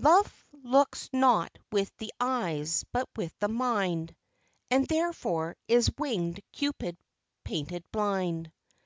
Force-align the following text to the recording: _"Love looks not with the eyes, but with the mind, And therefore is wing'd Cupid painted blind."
_"Love 0.04 0.44
looks 0.52 1.08
not 1.14 1.56
with 1.72 1.90
the 1.96 2.12
eyes, 2.20 2.84
but 2.92 3.08
with 3.16 3.32
the 3.38 3.48
mind, 3.48 4.14
And 4.70 4.86
therefore 4.86 5.56
is 5.66 5.90
wing'd 5.96 6.42
Cupid 6.52 6.98
painted 7.42 7.82
blind." 7.90 8.52